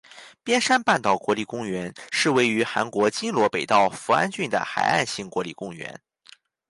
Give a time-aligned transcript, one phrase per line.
[0.43, 6.01] 边山半岛国立公园是位于韩国全罗北道扶安郡的海岸型国立公园。